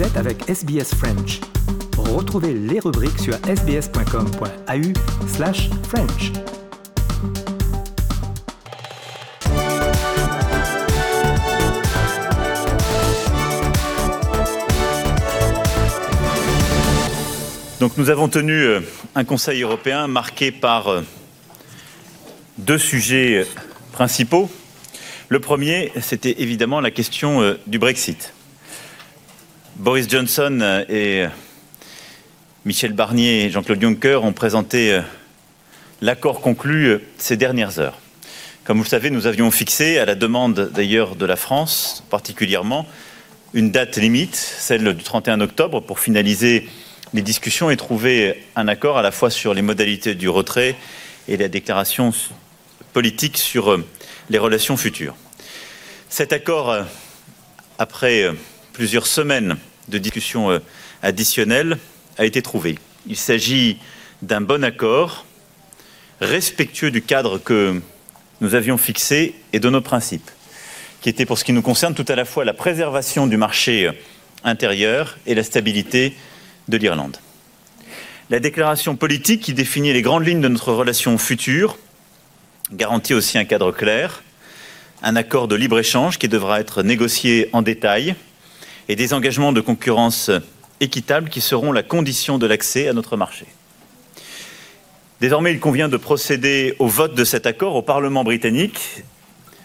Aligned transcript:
Êtes 0.00 0.16
avec 0.16 0.48
SBS 0.48 0.94
French. 0.94 1.40
Retrouvez 1.98 2.54
les 2.54 2.80
rubriques 2.80 3.18
sur 3.18 3.34
sbs.com.au 3.34 5.28
slash 5.28 5.68
French. 5.90 6.32
Donc 17.78 17.98
nous 17.98 18.08
avons 18.08 18.28
tenu 18.28 18.54
euh, 18.54 18.80
un 19.14 19.24
Conseil 19.24 19.60
européen 19.60 20.06
marqué 20.06 20.50
par 20.50 20.88
euh, 20.88 21.02
deux 22.56 22.78
sujets 22.78 23.40
euh, 23.40 23.44
principaux. 23.92 24.50
Le 25.28 25.40
premier, 25.40 25.92
c'était 26.00 26.36
évidemment 26.38 26.80
la 26.80 26.90
question 26.90 27.54
du 27.66 27.78
Brexit. 27.78 28.32
Boris 29.80 30.10
Johnson 30.10 30.84
et 30.90 31.24
Michel 32.66 32.92
Barnier 32.92 33.44
et 33.44 33.50
Jean-Claude 33.50 33.80
Juncker 33.80 34.22
ont 34.22 34.34
présenté 34.34 35.00
l'accord 36.02 36.42
conclu 36.42 36.98
ces 37.16 37.38
dernières 37.38 37.78
heures. 37.78 37.98
Comme 38.64 38.76
vous 38.76 38.82
le 38.82 38.88
savez, 38.90 39.08
nous 39.08 39.26
avions 39.26 39.50
fixé, 39.50 39.98
à 39.98 40.04
la 40.04 40.14
demande 40.14 40.70
d'ailleurs 40.74 41.16
de 41.16 41.24
la 41.24 41.36
France 41.36 42.04
particulièrement, 42.10 42.86
une 43.54 43.70
date 43.70 43.96
limite, 43.96 44.36
celle 44.36 44.92
du 44.92 45.02
31 45.02 45.40
octobre, 45.40 45.80
pour 45.80 45.98
finaliser 45.98 46.68
les 47.14 47.22
discussions 47.22 47.70
et 47.70 47.78
trouver 47.78 48.44
un 48.56 48.68
accord 48.68 48.98
à 48.98 49.02
la 49.02 49.12
fois 49.12 49.30
sur 49.30 49.54
les 49.54 49.62
modalités 49.62 50.14
du 50.14 50.28
retrait 50.28 50.76
et 51.26 51.38
la 51.38 51.48
déclaration 51.48 52.12
politique 52.92 53.38
sur 53.38 53.72
euh, 53.72 53.86
les 54.28 54.36
relations 54.36 54.76
futures. 54.76 55.16
Cet 56.10 56.34
accord, 56.34 56.68
euh, 56.68 56.82
après 57.78 58.24
euh, 58.24 58.34
plusieurs 58.74 59.06
semaines 59.06 59.56
de 59.90 59.98
discussions 59.98 60.60
additionnelles, 61.02 61.78
a 62.18 62.24
été 62.24 62.42
trouvé. 62.42 62.78
Il 63.06 63.16
s'agit 63.16 63.78
d'un 64.22 64.40
bon 64.40 64.64
accord, 64.64 65.24
respectueux 66.20 66.90
du 66.90 67.02
cadre 67.02 67.38
que 67.38 67.80
nous 68.40 68.54
avions 68.54 68.78
fixé 68.78 69.34
et 69.52 69.60
de 69.60 69.68
nos 69.70 69.80
principes, 69.80 70.30
qui 71.00 71.08
était 71.08 71.26
pour 71.26 71.38
ce 71.38 71.44
qui 71.44 71.52
nous 71.52 71.62
concerne 71.62 71.94
tout 71.94 72.04
à 72.08 72.14
la 72.14 72.24
fois 72.24 72.44
la 72.44 72.54
préservation 72.54 73.26
du 73.26 73.36
marché 73.36 73.90
intérieur 74.44 75.18
et 75.26 75.34
la 75.34 75.42
stabilité 75.42 76.14
de 76.68 76.76
l'Irlande. 76.76 77.16
La 78.30 78.38
déclaration 78.38 78.96
politique 78.96 79.42
qui 79.42 79.54
définit 79.54 79.92
les 79.92 80.02
grandes 80.02 80.26
lignes 80.26 80.40
de 80.40 80.48
notre 80.48 80.72
relation 80.72 81.16
future 81.18 81.76
garantit 82.72 83.14
aussi 83.14 83.38
un 83.38 83.44
cadre 83.44 83.72
clair, 83.72 84.22
un 85.02 85.16
accord 85.16 85.48
de 85.48 85.56
libre-échange 85.56 86.18
qui 86.18 86.28
devra 86.28 86.60
être 86.60 86.82
négocié 86.82 87.48
en 87.52 87.62
détail 87.62 88.14
et 88.90 88.96
des 88.96 89.14
engagements 89.14 89.52
de 89.52 89.60
concurrence 89.60 90.32
équitable 90.80 91.30
qui 91.30 91.40
seront 91.40 91.70
la 91.70 91.84
condition 91.84 92.38
de 92.38 92.46
l'accès 92.46 92.88
à 92.88 92.92
notre 92.92 93.16
marché. 93.16 93.46
Désormais, 95.20 95.52
il 95.52 95.60
convient 95.60 95.88
de 95.88 95.96
procéder 95.96 96.74
au 96.80 96.88
vote 96.88 97.14
de 97.14 97.22
cet 97.22 97.46
accord 97.46 97.76
au 97.76 97.82
Parlement 97.82 98.24
britannique 98.24 99.04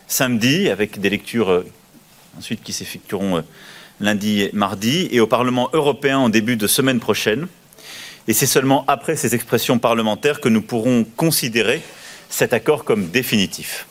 samedi, 0.08 0.70
avec 0.70 1.00
des 1.00 1.10
lectures 1.10 1.50
euh, 1.50 1.66
ensuite 2.38 2.62
qui 2.62 2.72
s'effectueront 2.72 3.38
euh, 3.38 3.42
lundi 4.00 4.44
et 4.44 4.52
mardi, 4.54 5.10
et 5.12 5.20
au 5.20 5.26
Parlement 5.26 5.72
européen 5.74 6.20
en 6.20 6.30
début 6.30 6.56
de 6.56 6.68
semaine 6.68 7.00
prochaine. 7.00 7.48
Et 8.28 8.34
c'est 8.34 8.46
seulement 8.46 8.86
après 8.88 9.16
ces 9.16 9.34
expressions 9.34 9.80
parlementaires 9.80 10.40
que 10.40 10.50
nous 10.50 10.62
pourrons 10.62 11.04
considérer 11.04 11.82
cet 12.30 12.54
accord 12.54 12.84
comme 12.84 13.10
définitif. 13.10 13.88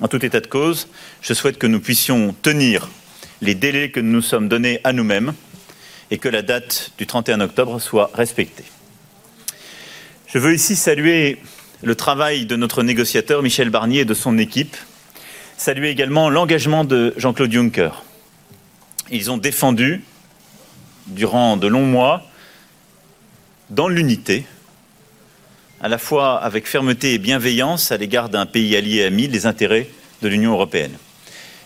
En 0.00 0.06
tout 0.06 0.24
état 0.24 0.38
de 0.38 0.46
cause, 0.46 0.86
je 1.22 1.34
souhaite 1.34 1.58
que 1.58 1.66
nous 1.66 1.80
puissions 1.80 2.36
tenir 2.40 2.88
les 3.40 3.54
délais 3.54 3.90
que 3.90 4.00
nous 4.00 4.12
nous 4.12 4.22
sommes 4.22 4.48
donnés 4.48 4.80
à 4.84 4.92
nous-mêmes 4.92 5.34
et 6.10 6.18
que 6.18 6.28
la 6.28 6.42
date 6.42 6.92
du 6.98 7.06
31 7.06 7.40
octobre 7.40 7.80
soit 7.80 8.10
respectée. 8.14 8.64
Je 10.26 10.38
veux 10.38 10.54
ici 10.54 10.76
saluer 10.76 11.38
le 11.82 11.94
travail 11.94 12.46
de 12.46 12.56
notre 12.56 12.82
négociateur 12.82 13.42
Michel 13.42 13.70
Barnier 13.70 14.00
et 14.00 14.04
de 14.04 14.14
son 14.14 14.38
équipe, 14.38 14.76
saluer 15.56 15.90
également 15.90 16.30
l'engagement 16.30 16.84
de 16.84 17.14
Jean-Claude 17.16 17.52
Juncker. 17.52 18.02
Ils 19.10 19.30
ont 19.30 19.36
défendu, 19.36 20.02
durant 21.06 21.56
de 21.56 21.66
longs 21.66 21.86
mois, 21.86 22.22
dans 23.70 23.88
l'unité, 23.88 24.46
à 25.80 25.88
la 25.88 25.98
fois 25.98 26.42
avec 26.42 26.66
fermeté 26.66 27.14
et 27.14 27.18
bienveillance 27.18 27.92
à 27.92 27.96
l'égard 27.96 28.28
d'un 28.28 28.46
pays 28.46 28.76
allié 28.76 28.96
et 28.96 29.04
ami, 29.04 29.28
les 29.28 29.46
intérêts 29.46 29.88
de 30.22 30.28
l'Union 30.28 30.52
européenne. 30.52 30.96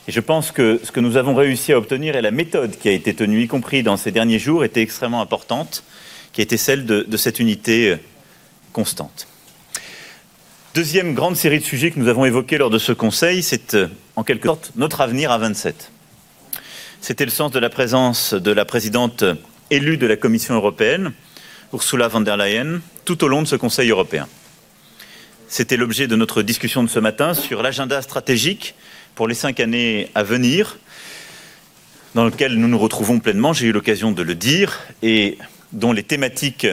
Et 0.08 0.12
je 0.12 0.20
pense 0.20 0.50
que 0.50 0.80
ce 0.82 0.90
que 0.92 1.00
nous 1.00 1.16
avons 1.16 1.34
réussi 1.34 1.72
à 1.72 1.78
obtenir 1.78 2.16
et 2.16 2.22
la 2.22 2.30
méthode 2.30 2.76
qui 2.78 2.88
a 2.88 2.92
été 2.92 3.14
tenue, 3.14 3.42
y 3.42 3.48
compris 3.48 3.82
dans 3.82 3.96
ces 3.96 4.10
derniers 4.10 4.38
jours, 4.38 4.64
était 4.64 4.82
extrêmement 4.82 5.20
importante, 5.20 5.84
qui 6.32 6.42
était 6.42 6.56
celle 6.56 6.86
de, 6.86 7.02
de 7.02 7.16
cette 7.16 7.38
unité 7.38 7.96
constante. 8.72 9.26
Deuxième 10.72 11.14
grande 11.14 11.34
série 11.34 11.58
de 11.58 11.64
sujets 11.64 11.90
que 11.90 11.98
nous 11.98 12.06
avons 12.06 12.24
évoqués 12.24 12.56
lors 12.56 12.70
de 12.70 12.78
ce 12.78 12.92
Conseil, 12.92 13.42
c'est 13.42 13.74
euh, 13.74 13.88
en 14.14 14.22
quelque 14.22 14.46
sorte 14.46 14.70
notre 14.76 15.00
avenir 15.00 15.32
à 15.32 15.38
27. 15.38 15.90
C'était 17.00 17.24
le 17.24 17.32
sens 17.32 17.50
de 17.50 17.58
la 17.58 17.68
présence 17.68 18.34
de 18.34 18.52
la 18.52 18.64
présidente 18.64 19.24
élue 19.70 19.96
de 19.96 20.06
la 20.06 20.16
Commission 20.16 20.54
européenne, 20.54 21.12
Ursula 21.72 22.06
von 22.06 22.20
der 22.20 22.36
Leyen, 22.36 22.82
tout 23.04 23.24
au 23.24 23.28
long 23.28 23.42
de 23.42 23.48
ce 23.48 23.56
Conseil 23.56 23.90
européen. 23.90 24.28
C'était 25.48 25.76
l'objet 25.76 26.06
de 26.06 26.14
notre 26.14 26.42
discussion 26.42 26.84
de 26.84 26.88
ce 26.88 27.00
matin 27.00 27.34
sur 27.34 27.62
l'agenda 27.62 28.00
stratégique 28.00 28.76
pour 29.14 29.28
les 29.28 29.34
cinq 29.34 29.60
années 29.60 30.08
à 30.14 30.22
venir, 30.22 30.78
dans 32.14 32.24
lequel 32.24 32.54
nous 32.54 32.68
nous 32.68 32.78
retrouvons 32.78 33.20
pleinement, 33.20 33.52
j'ai 33.52 33.68
eu 33.68 33.72
l'occasion 33.72 34.12
de 34.12 34.22
le 34.22 34.34
dire, 34.34 34.80
et 35.02 35.38
dont 35.72 35.92
les 35.92 36.02
thématiques 36.02 36.66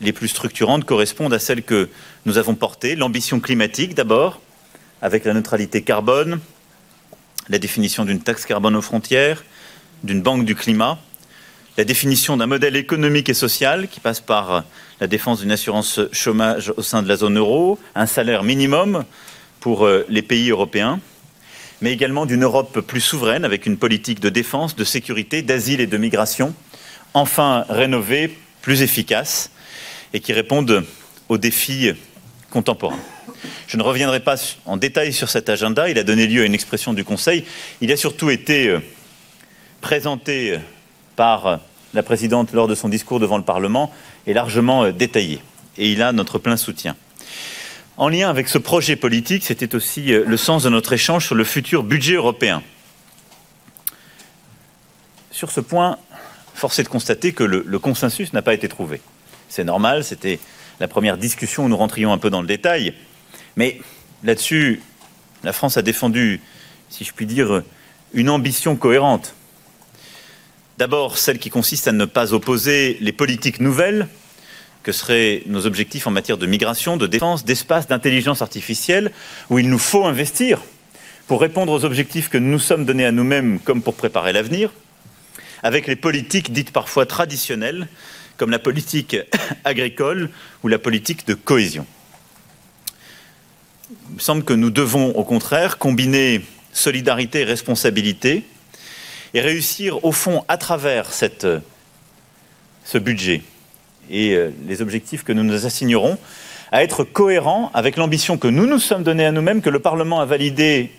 les 0.00 0.12
plus 0.12 0.28
structurantes 0.28 0.84
correspondent 0.84 1.34
à 1.34 1.38
celles 1.38 1.62
que 1.62 1.88
nous 2.24 2.38
avons 2.38 2.54
portées. 2.54 2.96
L'ambition 2.96 3.40
climatique 3.40 3.94
d'abord, 3.94 4.40
avec 5.02 5.24
la 5.24 5.34
neutralité 5.34 5.82
carbone, 5.82 6.40
la 7.48 7.58
définition 7.58 8.04
d'une 8.04 8.20
taxe 8.20 8.46
carbone 8.46 8.76
aux 8.76 8.82
frontières, 8.82 9.44
d'une 10.02 10.22
banque 10.22 10.44
du 10.44 10.54
climat, 10.54 10.98
la 11.76 11.84
définition 11.84 12.36
d'un 12.36 12.46
modèle 12.46 12.76
économique 12.76 13.28
et 13.28 13.34
social 13.34 13.88
qui 13.88 14.00
passe 14.00 14.20
par 14.20 14.64
la 15.00 15.06
défense 15.06 15.40
d'une 15.40 15.52
assurance 15.52 16.00
chômage 16.12 16.72
au 16.76 16.82
sein 16.82 17.02
de 17.02 17.08
la 17.08 17.16
zone 17.16 17.38
euro, 17.38 17.78
un 17.94 18.06
salaire 18.06 18.42
minimum 18.42 19.04
pour 19.60 19.84
euh, 19.84 20.06
les 20.08 20.22
pays 20.22 20.50
européens, 20.50 21.00
mais 21.80 21.92
également 21.92 22.26
d'une 22.26 22.44
Europe 22.44 22.80
plus 22.80 23.00
souveraine 23.00 23.44
avec 23.44 23.66
une 23.66 23.76
politique 23.76 24.20
de 24.20 24.28
défense, 24.28 24.76
de 24.76 24.84
sécurité, 24.84 25.42
d'asile 25.42 25.80
et 25.80 25.86
de 25.86 25.96
migration, 25.96 26.54
enfin 27.14 27.64
rénovée, 27.68 28.36
plus 28.62 28.82
efficace 28.82 29.50
et 30.12 30.20
qui 30.20 30.32
réponde 30.32 30.84
aux 31.28 31.38
défis 31.38 31.92
contemporains. 32.50 32.98
Je 33.66 33.76
ne 33.76 33.82
reviendrai 33.82 34.20
pas 34.20 34.36
en 34.66 34.76
détail 34.76 35.12
sur 35.12 35.30
cet 35.30 35.48
agenda, 35.48 35.88
il 35.88 35.98
a 35.98 36.02
donné 36.02 36.26
lieu 36.26 36.42
à 36.42 36.44
une 36.44 36.54
expression 36.54 36.92
du 36.92 37.04
Conseil, 37.04 37.44
il 37.80 37.90
a 37.92 37.96
surtout 37.96 38.28
été 38.28 38.68
euh, 38.68 38.80
présenté 39.80 40.58
par 41.16 41.60
la 41.94 42.02
présidente 42.02 42.52
lors 42.52 42.68
de 42.68 42.74
son 42.74 42.88
discours 42.88 43.20
devant 43.20 43.38
le 43.38 43.44
Parlement 43.44 43.92
et 44.26 44.34
largement 44.34 44.84
euh, 44.84 44.92
détaillé. 44.92 45.40
Et 45.78 45.90
il 45.90 46.02
a 46.02 46.12
notre 46.12 46.38
plein 46.38 46.56
soutien. 46.56 46.96
En 48.00 48.08
lien 48.08 48.30
avec 48.30 48.48
ce 48.48 48.56
projet 48.56 48.96
politique, 48.96 49.44
c'était 49.44 49.74
aussi 49.74 50.14
euh, 50.14 50.24
le 50.26 50.38
sens 50.38 50.62
de 50.62 50.70
notre 50.70 50.94
échange 50.94 51.26
sur 51.26 51.34
le 51.34 51.44
futur 51.44 51.82
budget 51.82 52.14
européen. 52.14 52.62
Sur 55.30 55.50
ce 55.50 55.60
point, 55.60 55.98
force 56.54 56.78
est 56.78 56.84
de 56.84 56.88
constater 56.88 57.34
que 57.34 57.44
le, 57.44 57.62
le 57.66 57.78
consensus 57.78 58.32
n'a 58.32 58.40
pas 58.40 58.54
été 58.54 58.68
trouvé. 58.68 59.02
C'est 59.50 59.64
normal, 59.64 60.02
c'était 60.02 60.40
la 60.80 60.88
première 60.88 61.18
discussion 61.18 61.66
où 61.66 61.68
nous 61.68 61.76
rentrions 61.76 62.10
un 62.10 62.16
peu 62.16 62.30
dans 62.30 62.40
le 62.40 62.46
détail. 62.46 62.94
Mais 63.56 63.82
là-dessus, 64.24 64.80
la 65.44 65.52
France 65.52 65.76
a 65.76 65.82
défendu, 65.82 66.40
si 66.88 67.04
je 67.04 67.12
puis 67.12 67.26
dire, 67.26 67.62
une 68.14 68.30
ambition 68.30 68.76
cohérente 68.76 69.34
D'abord, 70.78 71.18
celle 71.18 71.38
qui 71.38 71.50
consiste 71.50 71.86
à 71.88 71.92
ne 71.92 72.06
pas 72.06 72.32
opposer 72.32 72.96
les 73.02 73.12
politiques 73.12 73.60
nouvelles, 73.60 74.08
que 74.82 74.92
seraient 74.92 75.42
nos 75.46 75.66
objectifs 75.66 76.06
en 76.06 76.10
matière 76.10 76.38
de 76.38 76.46
migration, 76.46 76.96
de 76.96 77.06
défense, 77.06 77.44
d'espace, 77.44 77.86
d'intelligence 77.86 78.42
artificielle, 78.42 79.12
où 79.50 79.58
il 79.58 79.68
nous 79.68 79.78
faut 79.78 80.04
investir 80.04 80.60
pour 81.26 81.40
répondre 81.40 81.72
aux 81.72 81.84
objectifs 81.84 82.28
que 82.28 82.38
nous 82.38 82.50
nous 82.50 82.58
sommes 82.58 82.84
donnés 82.84 83.04
à 83.04 83.12
nous-mêmes 83.12 83.60
comme 83.60 83.82
pour 83.82 83.94
préparer 83.94 84.32
l'avenir, 84.32 84.72
avec 85.62 85.86
les 85.86 85.96
politiques 85.96 86.52
dites 86.52 86.72
parfois 86.72 87.06
traditionnelles, 87.06 87.88
comme 88.36 88.50
la 88.50 88.58
politique 88.58 89.16
agricole 89.64 90.30
ou 90.62 90.68
la 90.68 90.78
politique 90.78 91.26
de 91.26 91.34
cohésion. 91.34 91.86
Il 94.08 94.14
me 94.16 94.20
semble 94.20 94.44
que 94.44 94.54
nous 94.54 94.70
devons, 94.70 95.10
au 95.10 95.24
contraire, 95.24 95.78
combiner 95.78 96.42
solidarité 96.72 97.40
et 97.40 97.44
responsabilité, 97.44 98.44
et 99.34 99.40
réussir 99.40 100.04
au 100.04 100.12
fond 100.12 100.44
à 100.48 100.56
travers 100.56 101.12
ce 101.12 101.58
budget 102.98 103.42
et 104.10 104.34
euh, 104.34 104.50
les 104.66 104.82
objectifs 104.82 105.24
que 105.24 105.32
nous 105.32 105.44
nous 105.44 105.66
assignerons 105.66 106.18
à 106.72 106.82
être 106.82 107.04
cohérents 107.04 107.70
avec 107.74 107.96
l'ambition 107.96 108.38
que 108.38 108.48
nous 108.48 108.66
nous 108.66 108.78
sommes 108.78 109.02
donnée 109.02 109.26
à 109.26 109.32
nous-mêmes, 109.32 109.62
que 109.62 109.70
le 109.70 109.80
Parlement 109.80 110.20
a 110.20 110.24
validée 110.24 110.90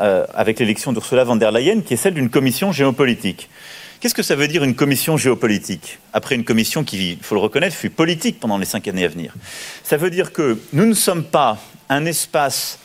euh, 0.00 0.24
avec 0.34 0.58
l'élection 0.58 0.92
d'Ursula 0.92 1.24
von 1.24 1.36
der 1.36 1.52
Leyen, 1.52 1.80
qui 1.82 1.94
est 1.94 1.98
celle 1.98 2.14
d'une 2.14 2.30
commission 2.30 2.72
géopolitique, 2.72 3.48
Qu'est-ce 4.00 4.14
que 4.14 4.22
ça 4.22 4.36
veut 4.36 4.46
dire 4.46 4.62
une 4.62 4.76
commission 4.76 5.16
géopolitique 5.16 5.98
Après 6.12 6.36
une 6.36 6.44
commission 6.44 6.84
qui, 6.84 7.14
il 7.14 7.18
faut 7.20 7.34
le 7.34 7.40
reconnaître, 7.40 7.74
fut 7.74 7.90
politique 7.90 8.38
pendant 8.38 8.56
les 8.56 8.64
cinq 8.64 8.86
années 8.86 9.04
à 9.04 9.08
venir? 9.08 9.34
Ça 9.82 9.96
veut 9.96 10.10
dire 10.10 10.32
que 10.32 10.56
nous 10.72 10.86
ne 10.86 10.94
sommes 10.94 11.24
pas 11.24 11.58
un 11.88 12.06
espace 12.06 12.78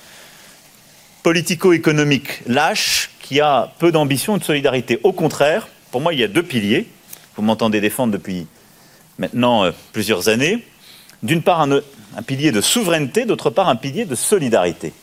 politico-économique 1.22 2.42
lâche 2.48 3.12
qui 3.22 3.42
a 3.42 3.72
peu 3.78 3.92
d'ambition 3.92 4.38
et 4.38 4.40
de 4.40 4.44
solidarité. 4.44 5.00
Au 5.04 5.14
contraire, 5.14 5.68
pour 5.92 6.02
moi, 6.02 6.16
il 6.16 6.20
y 6.20 6.24
a 6.24 6.28
deux 6.28 6.42
piliers. 6.42 6.88
Vous 7.36 7.44
m'entendez 7.44 7.80
défendre 7.80 8.12
depuis 8.12 8.48
maintenant 9.18 9.66
euh, 9.66 9.72
plusieurs 9.92 10.30
années. 10.30 10.66
D'une 11.22 11.42
part, 11.42 11.62
un, 11.62 11.80
un 12.18 12.22
pilier 12.22 12.52
de 12.52 12.62
souveraineté, 12.62 13.26
d'autre 13.26 13.50
part, 13.50 13.70
un 13.70 13.76
pilier 13.76 14.06
de 14.06 14.16
solidarité. 14.16 14.94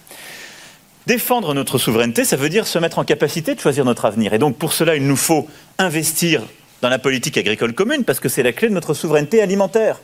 Défendre 1.06 1.54
notre 1.54 1.78
souveraineté, 1.78 2.24
ça 2.24 2.36
veut 2.36 2.48
dire 2.48 2.66
se 2.66 2.78
mettre 2.78 2.98
en 2.98 3.04
capacité 3.04 3.54
de 3.54 3.60
choisir 3.60 3.84
notre 3.84 4.04
avenir. 4.04 4.34
Et 4.34 4.38
donc 4.38 4.56
pour 4.56 4.72
cela, 4.72 4.96
il 4.96 5.06
nous 5.06 5.16
faut 5.16 5.48
investir 5.78 6.42
dans 6.82 6.88
la 6.88 6.98
politique 6.98 7.36
agricole 7.36 7.74
commune, 7.74 8.04
parce 8.04 8.20
que 8.20 8.28
c'est 8.28 8.42
la 8.42 8.52
clé 8.52 8.68
de 8.68 8.74
notre 8.74 8.94
souveraineté 8.94 9.42
alimentaire. 9.42 9.98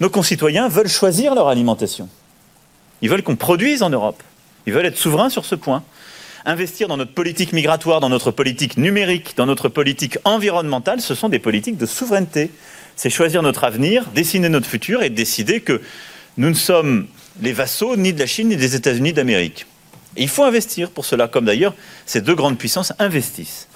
Nos 0.00 0.10
concitoyens 0.10 0.68
veulent 0.68 0.88
choisir 0.88 1.34
leur 1.34 1.48
alimentation. 1.48 2.08
Ils 3.02 3.10
veulent 3.10 3.22
qu'on 3.22 3.36
produise 3.36 3.82
en 3.82 3.90
Europe. 3.90 4.22
Ils 4.66 4.72
veulent 4.72 4.86
être 4.86 4.96
souverains 4.96 5.28
sur 5.28 5.44
ce 5.44 5.54
point. 5.54 5.82
Investir 6.44 6.88
dans 6.88 6.96
notre 6.96 7.12
politique 7.12 7.52
migratoire, 7.52 8.00
dans 8.00 8.08
notre 8.08 8.32
politique 8.32 8.76
numérique, 8.76 9.34
dans 9.36 9.46
notre 9.46 9.68
politique 9.68 10.18
environnementale, 10.24 11.00
ce 11.00 11.14
sont 11.14 11.28
des 11.28 11.38
politiques 11.38 11.76
de 11.76 11.86
souveraineté. 11.86 12.50
C'est 12.96 13.10
choisir 13.10 13.42
notre 13.42 13.64
avenir, 13.64 14.06
dessiner 14.14 14.48
notre 14.48 14.66
futur 14.66 15.02
et 15.02 15.10
décider 15.10 15.60
que 15.60 15.80
nous 16.36 16.48
ne 16.48 16.54
sommes 16.54 17.06
les 17.40 17.52
vassaux 17.52 17.96
ni 17.96 18.12
de 18.12 18.18
la 18.18 18.26
Chine 18.26 18.48
ni 18.48 18.56
des 18.56 18.74
États-Unis 18.74 19.12
d'Amérique. 19.12 19.66
il 20.16 20.28
faut 20.28 20.44
investir 20.44 20.90
pour 20.90 21.04
cela, 21.04 21.28
comme 21.28 21.44
d'ailleurs 21.44 21.74
ces 22.06 22.20
deux 22.20 22.34
grandes 22.34 22.58
puissances 22.58 22.92
investissent. 22.98 23.68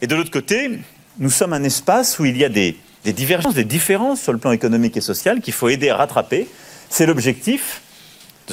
Et 0.00 0.06
de 0.06 0.16
l'autre 0.16 0.30
côté, 0.30 0.80
nous 1.18 1.30
sommes 1.30 1.52
un 1.52 1.62
espace 1.62 2.18
où 2.18 2.24
il 2.24 2.36
y 2.36 2.44
a 2.44 2.48
des, 2.48 2.76
divergences, 3.04 3.54
des 3.54 3.64
différences 3.64 4.20
sur 4.20 4.32
le 4.32 4.38
plan 4.38 4.50
économique 4.50 4.96
et 4.96 5.00
social 5.00 5.40
qu'il 5.40 5.54
faut 5.54 5.68
aider 5.68 5.90
à 5.90 5.96
rattraper. 5.96 6.48
C'est 6.90 7.06
l'objectif 7.06 7.81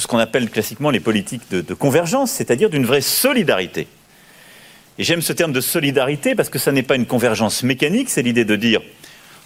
ce 0.00 0.06
qu'on 0.06 0.18
appelle 0.18 0.50
classiquement 0.50 0.90
les 0.90 1.00
politiques 1.00 1.42
de, 1.50 1.60
de 1.60 1.74
convergence, 1.74 2.30
c'est-à-dire 2.30 2.70
d'une 2.70 2.84
vraie 2.84 3.00
solidarité. 3.00 3.86
Et 4.98 5.04
j'aime 5.04 5.22
ce 5.22 5.32
terme 5.32 5.52
de 5.52 5.60
solidarité 5.60 6.34
parce 6.34 6.48
que 6.48 6.58
ça 6.58 6.72
n'est 6.72 6.82
pas 6.82 6.96
une 6.96 7.06
convergence 7.06 7.62
mécanique, 7.62 8.10
c'est 8.10 8.22
l'idée 8.22 8.44
de 8.44 8.56
dire 8.56 8.80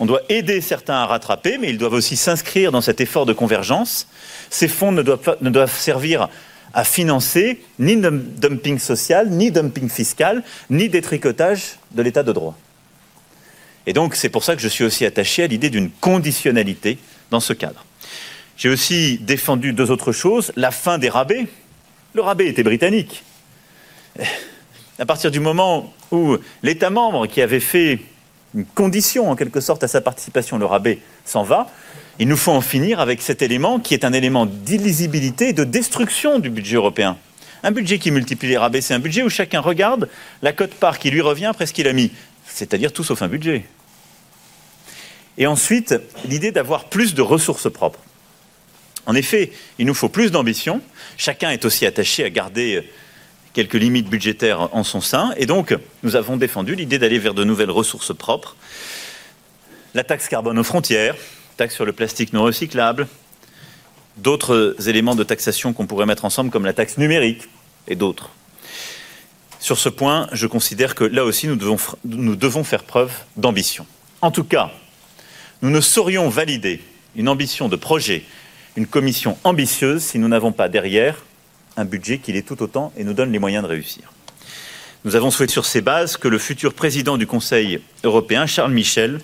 on 0.01 0.07
doit 0.07 0.23
aider 0.29 0.61
certains 0.61 0.95
à 0.95 1.07
rattraper, 1.07 1.59
mais 1.59 1.71
ils 1.71 1.79
doivent 1.79 1.93
aussi 1.93 2.17
s'inscrire 2.17 2.73
dans 2.73 2.81
cet 2.81 3.01
effort 3.01 3.27
de 3.27 3.33
convergence. 3.33 4.09
Ces 4.51 4.67
fonds 4.67 4.91
ne 4.91 5.03
doivent, 5.03 5.37
ne 5.41 5.51
doivent 5.51 5.77
servir 5.77 6.29
à 6.73 6.83
financer 6.83 7.63
ni 7.79 7.97
dumping 7.97 8.79
social, 8.81 9.31
ni 9.31 9.53
dumping 9.53 9.89
fiscal, 9.89 10.43
ni 10.71 10.89
détricotage 10.89 11.77
de 11.93 12.03
l'état 12.03 12.25
de 12.25 12.33
droit. 12.33 12.59
Et 13.87 13.93
donc 13.93 14.17
c'est 14.17 14.29
pour 14.29 14.43
ça 14.43 14.57
que 14.57 14.63
je 14.63 14.69
suis 14.69 14.83
aussi 14.83 15.05
attaché 15.05 15.45
à 15.45 15.47
l'idée 15.47 15.71
d'une 15.71 15.91
conditionnalité 15.91 16.99
dans 17.31 17.41
ce 17.41 17.53
cadre. 17.53 17.85
J'ai 18.57 18.69
aussi 18.69 19.19
défendu 19.19 19.73
deux 19.73 19.91
autres 19.91 20.13
choses. 20.13 20.53
La 20.57 20.71
fin 20.71 20.99
des 20.99 21.09
rabais. 21.09 21.47
Le 22.15 22.23
rabais 22.23 22.47
était 22.47 22.63
britannique. 22.63 23.25
À 24.99 25.07
partir 25.07 25.31
du 25.31 25.41
moment 25.41 25.93
où 26.13 26.37
l'État 26.63 26.91
membre 26.91 27.27
qui 27.27 27.43
avait 27.43 27.61
fait 27.61 27.99
une 28.55 28.65
condition 28.65 29.29
en 29.29 29.35
quelque 29.35 29.61
sorte 29.61 29.83
à 29.83 29.89
sa 29.89 30.01
participation, 30.01 30.57
le 30.59 30.67
rabais 30.67 31.01
s'en 31.25 31.43
va, 31.43 31.67
il 32.21 32.29
nous 32.29 32.37
faut 32.37 32.53
en 32.53 32.61
finir 32.61 33.01
avec 33.01 33.21
cet 33.21 33.43
élément 33.43 33.81
qui 33.81 33.95
est 33.95 34.05
un 34.05 34.13
élément 34.13 34.47
d'illisibilité 34.47 35.49
et 35.49 35.53
de 35.53 35.65
destruction 35.65 36.39
du 36.39 36.51
budget 36.51 36.77
européen. 36.77 37.17
Un 37.65 37.73
budget 37.73 37.99
qui 37.99 38.13
multiplie 38.13 38.49
les 38.49 38.59
rabais, 38.59 38.81
c'est 38.81 38.95
un 38.95 39.01
budget 39.01 39.25
où 39.25 39.31
chacun 39.31 39.61
regarde 39.61 40.09
la 40.43 40.53
cote-part 40.53 41.01
qui 41.01 41.11
lui 41.11 41.23
revient 41.23 41.47
après 41.47 41.67
ce 41.67 41.73
qu'il 41.73 41.89
a 41.89 41.93
mis, 41.93 42.13
c'est-à-dire 42.47 42.93
tout 42.93 43.03
sauf 43.03 43.23
un 43.23 43.29
budget. 43.29 43.65
Et 45.39 45.49
ensuite, 45.49 45.97
l'idée 46.29 46.53
d'avoir 46.53 46.85
plus 46.85 47.15
de 47.15 47.23
ressources 47.23 47.73
propres. 47.73 47.99
En 49.07 49.15
effet, 49.15 49.53
il 49.79 49.87
nous 49.87 49.95
faut 49.95 50.09
plus 50.09 50.31
d'ambition. 50.31 50.81
Chacun 51.17 51.51
est 51.51 51.65
aussi 51.65 51.87
attaché 51.87 52.25
à 52.25 52.31
garder 52.31 52.89
quelques 53.53 53.75
limites 53.75 54.09
budgétaires 54.09 54.75
en 54.75 54.85
son 54.85 55.01
sein. 55.01 55.33
Et 55.37 55.47
donc, 55.47 55.75
nous 56.03 56.17
avons 56.17 56.37
défendu 56.37 56.75
l'idée 56.75 56.99
d'aller 56.99 57.19
vers 57.19 57.35
de 57.35 57.45
nouvelles 57.45 57.71
ressources 57.71 58.15
propres. 58.15 58.57
La 59.95 60.05
taxe 60.05 60.29
carbone 60.29 60.59
aux 60.59 60.65
frontières, 60.65 61.15
taxe 61.57 61.75
sur 61.75 61.85
le 61.85 61.93
plastique 61.93 62.33
non 62.33 62.43
recyclable, 62.43 63.07
d'autres 64.17 64.77
éléments 64.87 65.15
de 65.15 65.25
taxation 65.25 65.73
qu'on 65.73 65.87
pourrait 65.87 66.07
mettre 66.07 66.25
ensemble, 66.25 66.51
comme 66.51 66.65
la 66.65 66.73
taxe 66.73 66.99
numérique 66.99 67.49
et 67.87 67.95
d'autres. 67.95 68.31
Sur 69.61 69.79
ce 69.79 69.89
point, 69.89 70.29
je 70.33 70.47
considère 70.47 70.95
que 70.95 71.05
là 71.05 71.25
aussi, 71.25 71.47
nous 71.47 71.57
devons 72.37 72.65
faire 72.65 72.83
preuve 72.85 73.13
d'ambition. 73.37 73.87
En 74.21 74.31
tout 74.31 74.45
cas, 74.45 74.71
nous 75.63 75.71
ne 75.71 75.81
saurions 75.81 76.29
valider 76.29 76.83
une 77.17 77.29
ambition 77.29 77.69
de 77.69 77.77
projet, 77.77 78.25
une 78.77 78.87
commission 78.87 79.39
ambitieuse, 79.45 80.03
si 80.03 80.19
nous 80.19 80.29
n'avons 80.29 80.53
pas 80.53 80.69
derrière 80.69 81.25
un 81.77 81.85
budget 81.85 82.19
qui 82.19 82.33
l'est 82.33 82.47
tout 82.47 82.63
autant 82.63 82.93
et 82.97 83.05
nous 83.05 83.15
donne 83.15 83.33
les 83.33 83.39
moyens 83.39 83.65
de 83.65 83.69
réussir. 83.69 84.13
Nous 85.05 85.17
avons 85.17 85.31
souhaité 85.31 85.53
sur 85.53 85.67
ces 85.67 85.81
bases 85.81 86.17
que 86.17 86.29
le 86.29 86.39
futur 86.39 86.73
président 86.73 87.19
du 87.19 87.27
Conseil 87.27 87.81
européen, 88.05 88.47
Charles 88.47 88.73
Michel, 88.73 89.21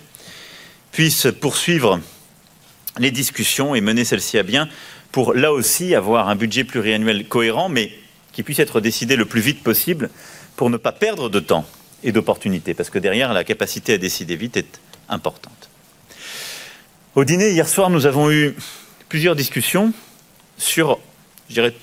puisse 0.92 1.28
poursuivre 1.40 2.00
les 2.98 3.10
discussions 3.10 3.74
et 3.74 3.80
mener 3.80 4.04
celles-ci 4.04 4.38
à 4.38 4.42
bien 4.42 4.68
pour 5.12 5.34
là 5.34 5.52
aussi 5.52 5.94
avoir 5.94 6.28
un 6.28 6.36
budget 6.36 6.64
pluriannuel 6.64 7.26
cohérent, 7.26 7.68
mais 7.68 7.92
qui 8.32 8.42
puisse 8.42 8.58
être 8.58 8.80
décidé 8.80 9.16
le 9.16 9.24
plus 9.24 9.40
vite 9.40 9.62
possible 9.62 10.10
pour 10.56 10.70
ne 10.70 10.76
pas 10.76 10.92
perdre 10.92 11.28
de 11.28 11.40
temps 11.40 11.66
et 12.02 12.12
d'opportunités, 12.12 12.74
parce 12.74 12.90
que 12.90 12.98
derrière, 12.98 13.32
la 13.32 13.44
capacité 13.44 13.94
à 13.94 13.98
décider 13.98 14.36
vite 14.36 14.56
est 14.56 14.80
importante. 15.08 15.70
Au 17.14 17.24
dîner, 17.24 17.50
hier 17.50 17.68
soir, 17.68 17.90
nous 17.90 18.06
avons 18.06 18.30
eu 18.30 18.54
plusieurs 19.10 19.34
discussions 19.34 19.92
sur, 20.56 20.98
je 21.48 21.54
dirais, 21.54 21.74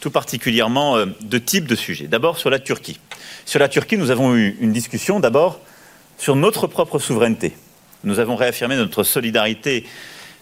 tout 0.00 0.10
particulièrement 0.10 0.96
euh, 0.96 1.06
deux 1.20 1.40
types 1.40 1.66
de 1.66 1.74
sujets. 1.74 2.06
D'abord 2.06 2.38
sur 2.38 2.50
la 2.50 2.60
Turquie. 2.60 3.00
Sur 3.44 3.58
la 3.58 3.68
Turquie, 3.68 3.98
nous 3.98 4.10
avons 4.10 4.34
eu 4.36 4.56
une 4.60 4.72
discussion 4.72 5.18
d'abord 5.20 5.60
sur 6.18 6.36
notre 6.36 6.68
propre 6.68 7.00
souveraineté. 7.00 7.52
Nous 8.04 8.20
avons 8.20 8.36
réaffirmé 8.36 8.76
notre 8.76 9.02
solidarité 9.02 9.84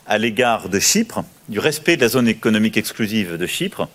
à 0.06 0.18
l'égard 0.18 0.68
de 0.68 0.78
Chypre, 0.78 1.24
du 1.48 1.58
respect 1.58 1.96
de 1.96 2.02
la 2.02 2.08
zone 2.08 2.28
économique 2.28 2.76
exclusive 2.76 3.38
de 3.38 3.46
Chypre, 3.46 3.88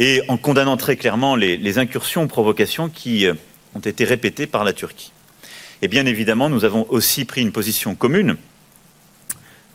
et 0.00 0.22
en 0.26 0.36
condamnant 0.36 0.76
très 0.76 0.96
clairement 0.96 1.36
les, 1.36 1.56
les 1.56 1.78
incursions 1.78 2.24
ou 2.24 2.26
provocations 2.26 2.88
qui 2.88 3.24
euh, 3.24 3.34
ont 3.76 3.80
été 3.80 4.04
répétées 4.04 4.48
par 4.48 4.64
la 4.64 4.72
Turquie. 4.72 5.12
Et 5.80 5.86
bien 5.86 6.06
évidemment, 6.06 6.50
nous 6.50 6.64
avons 6.64 6.86
aussi 6.88 7.24
pris 7.24 7.42
une 7.42 7.52
position 7.52 7.94
commune 7.94 8.36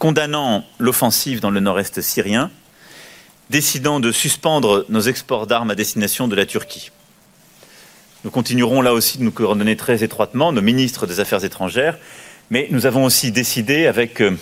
condamnant 0.02 0.66
l'offensive 0.80 1.42
dans 1.42 1.52
le 1.52 1.60
nord-est 1.60 2.02
syrien 2.02 2.50
décidant 3.52 4.00
de 4.00 4.12
suspendre 4.12 4.84
nos 4.90 5.02
exports 5.02 5.46
d'armes 5.46 5.70
à 5.70 5.76
destination 5.76 6.28
de 6.28 6.36
la 6.36 6.48
Turquie. 6.48 6.90
Nous 8.24 8.32
continuerons 8.32 8.82
là 8.82 8.96
aussi 8.96 9.20
de 9.20 9.24
nous 9.24 9.32
coordonner 9.32 9.76
très 9.76 10.04
étroitement, 10.04 10.52
nos 10.52 10.64
ministres 10.64 11.06
des 11.06 11.20
Affaires 11.20 11.46
étrangères, 11.46 12.00
mais 12.50 12.68
nous 12.72 12.88
avons 12.88 13.06
aussi 13.06 13.32
décidé 13.32 13.86
avec 13.86 14.24
euh, 14.24 14.36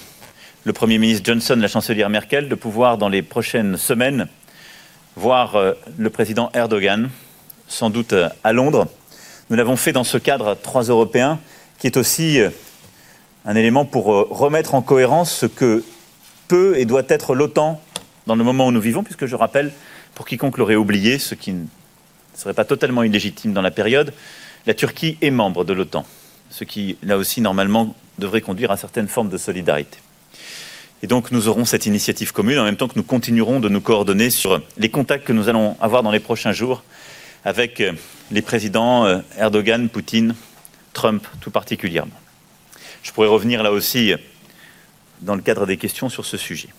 le 0.64 0.72
Premier 0.72 0.98
ministre 0.98 1.26
Johnson, 1.26 1.58
la 1.60 1.68
chancelière 1.68 2.10
Merkel, 2.10 2.48
de 2.48 2.56
pouvoir 2.56 2.98
dans 2.98 3.10
les 3.10 3.22
prochaines 3.22 3.76
semaines 3.76 4.30
voir 5.18 5.58
euh, 5.58 5.74
le 5.98 6.10
président 6.10 6.52
Erdogan, 6.54 7.10
sans 7.68 7.90
doute 7.90 8.14
euh, 8.14 8.30
à 8.46 8.54
Londres. 8.54 8.88
Nous 9.50 9.58
l'avons 9.58 9.76
fait 9.76 9.92
dans 9.92 10.06
ce 10.06 10.18
cadre 10.18 10.56
trois 10.64 10.84
Européens, 10.84 11.38
qui 11.80 11.88
est 11.88 11.98
aussi 11.98 12.40
un 13.46 13.56
élément 13.56 13.86
pour 13.86 14.06
remettre 14.06 14.76
en 14.76 14.82
cohérence 14.82 15.32
ce 15.32 15.46
que 15.46 15.84
peut 16.48 16.78
et 16.78 16.86
doit 16.86 17.04
être 17.08 17.36
l'OTAN 17.36 17.82
dans 18.28 18.36
le 18.36 18.44
moment 18.44 18.68
où 18.68 18.72
nous 18.72 18.82
vivons, 18.82 19.04
puisque 19.04 19.26
je 19.26 19.36
rappelle, 19.36 19.72
pour 20.14 20.26
quiconque 20.26 20.58
l'aurait 20.58 20.76
oublié, 20.76 21.20
ce 21.20 21.36
qui 21.36 21.54
ne 21.54 21.66
serait 22.36 22.54
pas 22.54 22.66
totalement 22.66 23.04
illégitime 23.04 23.54
dans 23.54 23.62
la 23.62 23.72
période, 23.72 24.14
la 24.66 24.74
Turquie 24.74 25.18
est 25.22 25.32
membre 25.32 25.64
de 25.64 25.74
l'OTAN, 25.74 26.06
ce 26.50 26.64
qui, 26.64 26.98
là 27.02 27.18
aussi, 27.18 27.42
normalement, 27.42 27.96
devrait 28.18 28.42
conduire 28.42 28.72
à 28.72 28.78
certaines 28.78 29.08
formes 29.08 29.30
de 29.30 29.38
solidarité. 29.38 29.98
Et 31.02 31.08
donc 31.08 31.32
nous 31.32 31.48
aurons 31.48 31.64
cette 31.64 31.86
initiative 31.86 32.34
commune 32.34 32.60
en 32.60 32.66
même 32.66 32.76
temps 32.76 32.90
que 32.90 32.98
nous 32.98 33.04
continuerons 33.04 33.62
de 33.62 33.70
nous 33.70 33.80
coordonner 33.80 34.30
sur 34.30 34.62
les 34.78 34.90
contacts 34.90 35.26
que 35.26 35.34
nous 35.34 35.48
allons 35.48 35.78
avoir 35.80 36.04
dans 36.04 36.12
les 36.12 36.20
prochains 36.20 36.52
jours 36.52 36.84
avec 37.46 37.80
euh, 37.80 37.94
les 38.32 38.42
présidents 38.42 39.06
euh, 39.06 39.20
Erdogan, 39.38 39.88
Poutine, 39.88 40.36
Trump 40.92 41.26
tout 41.40 41.52
particulièrement. 41.52 42.19
Je 43.04 43.12
pourrais 43.12 43.28
revenir 43.28 43.64
là 43.64 43.72
aussi 43.72 44.14
dans 45.22 45.36
le 45.36 45.42
cadre 45.42 45.66
des 45.66 45.78
questions 45.78 46.10
sur 46.10 46.26
ce 46.26 46.38
sujet. 46.38 46.70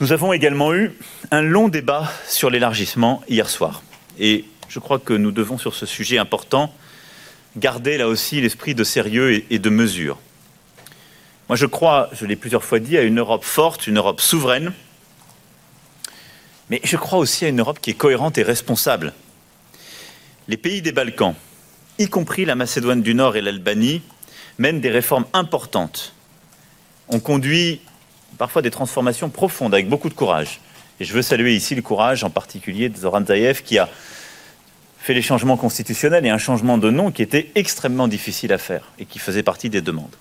Nous 0.00 0.12
avons 0.12 0.32
également 0.32 0.74
eu 0.74 0.92
un 1.30 1.42
long 1.42 1.68
débat 1.68 2.12
sur 2.28 2.50
l'élargissement 2.50 3.22
hier 3.28 3.48
soir. 3.48 3.82
Et 4.18 4.44
je 4.68 4.78
crois 4.78 4.98
que 4.98 5.12
nous 5.12 5.32
devons, 5.32 5.58
sur 5.58 5.74
ce 5.74 5.86
sujet 5.86 6.18
important, 6.18 6.72
garder 7.56 7.96
là 7.96 8.08
aussi 8.08 8.40
l'esprit 8.40 8.74
de 8.74 8.84
sérieux 8.84 9.44
et 9.50 9.58
de 9.58 9.70
mesure. 9.70 10.18
Moi, 11.48 11.56
je 11.56 11.66
crois, 11.66 12.10
je 12.12 12.26
l'ai 12.26 12.36
plusieurs 12.36 12.64
fois 12.64 12.78
dit, 12.78 12.98
à 12.98 13.02
une 13.02 13.20
Europe 13.20 13.44
forte, 13.44 13.86
une 13.86 13.98
Europe 13.98 14.20
souveraine, 14.20 14.72
mais 16.68 16.80
je 16.82 16.96
crois 16.96 17.18
aussi 17.18 17.44
à 17.44 17.48
une 17.48 17.60
Europe 17.60 17.78
qui 17.80 17.90
est 17.90 17.94
cohérente 17.94 18.36
et 18.38 18.42
responsable. 18.42 19.12
Les 20.48 20.56
pays 20.56 20.82
des 20.82 20.92
Balkans 20.92 21.34
y 21.98 22.08
compris 22.08 22.44
la 22.44 22.54
Macédoine 22.54 23.00
du 23.00 23.14
Nord 23.14 23.36
et 23.36 23.42
l'Albanie, 23.42 24.02
mènent 24.58 24.80
des 24.80 24.90
réformes 24.90 25.26
importantes. 25.32 26.14
On 27.08 27.20
conduit 27.20 27.80
parfois 28.38 28.62
des 28.62 28.70
transformations 28.70 29.28
profondes 29.28 29.74
avec 29.74 29.88
beaucoup 29.88 30.08
de 30.08 30.14
courage. 30.14 30.60
Et 31.00 31.04
je 31.04 31.12
veux 31.12 31.22
saluer 31.22 31.54
ici 31.54 31.74
le 31.74 31.82
courage 31.82 32.24
en 32.24 32.30
particulier 32.30 32.88
de 32.88 32.96
Zoran 32.96 33.24
Zaev 33.24 33.62
qui 33.62 33.78
a 33.78 33.88
fait 34.98 35.14
les 35.14 35.22
changements 35.22 35.56
constitutionnels 35.56 36.26
et 36.26 36.30
un 36.30 36.38
changement 36.38 36.78
de 36.78 36.90
nom 36.90 37.10
qui 37.10 37.22
était 37.22 37.50
extrêmement 37.54 38.08
difficile 38.08 38.52
à 38.52 38.58
faire 38.58 38.92
et 38.98 39.04
qui 39.04 39.18
faisait 39.18 39.42
partie 39.42 39.70
des 39.70 39.80
demandes. 39.80 40.16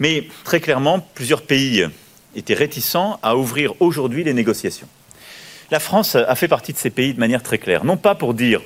Mais 0.00 0.26
très 0.44 0.60
clairement, 0.60 0.98
plusieurs 1.14 1.42
pays 1.42 1.86
étaient 2.34 2.54
réticents 2.54 3.20
à 3.22 3.36
ouvrir 3.36 3.74
aujourd'hui 3.80 4.24
les 4.24 4.34
négociations. 4.34 4.88
La 5.70 5.80
France 5.80 6.16
a 6.16 6.34
fait 6.34 6.48
partie 6.48 6.72
de 6.72 6.78
ces 6.78 6.90
pays 6.90 7.14
de 7.14 7.20
manière 7.20 7.42
très 7.42 7.58
claire, 7.58 7.84
non 7.84 7.96
pas 7.96 8.14
pour 8.14 8.34
dire 8.34 8.60